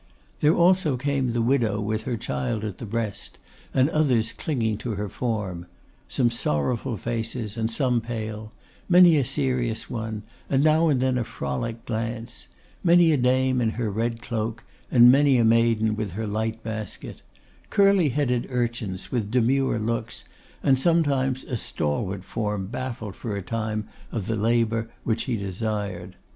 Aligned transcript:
There 0.39 0.55
also 0.55 0.97
came 0.97 1.31
the 1.31 1.43
widow 1.43 1.79
with 1.79 2.05
her 2.05 2.17
child 2.17 2.63
at 2.63 2.79
the 2.79 2.87
breast, 2.87 3.37
and 3.71 3.87
others 3.91 4.33
clinging 4.33 4.79
to 4.79 4.95
her 4.95 5.07
form; 5.07 5.67
some 6.07 6.31
sorrowful 6.31 6.97
faces, 6.97 7.55
and 7.55 7.69
some 7.69 8.01
pale; 8.01 8.51
many 8.89 9.15
a 9.17 9.23
serious 9.23 9.91
one, 9.91 10.23
and 10.49 10.63
now 10.63 10.87
and 10.89 10.99
then 11.01 11.19
a 11.19 11.23
frolic 11.23 11.85
glance; 11.85 12.47
many 12.83 13.11
a 13.11 13.17
dame 13.17 13.61
in 13.61 13.69
her 13.77 13.91
red 13.91 14.23
cloak, 14.23 14.63
and 14.89 15.11
many 15.11 15.37
a 15.37 15.45
maiden 15.45 15.95
with 15.95 16.13
her 16.13 16.25
light 16.25 16.63
basket; 16.63 17.21
curly 17.69 18.09
headed 18.09 18.47
urchins 18.49 19.11
with 19.11 19.29
demure 19.29 19.77
looks, 19.77 20.25
and 20.63 20.79
sometimes 20.79 21.43
a 21.43 21.55
stalwart 21.55 22.23
form 22.23 22.65
baffled 22.65 23.15
for 23.15 23.35
a 23.35 23.43
time 23.43 23.87
of 24.11 24.25
the 24.25 24.35
labour 24.35 24.89
which 25.03 25.25
he 25.25 25.35
desired. 25.37 26.15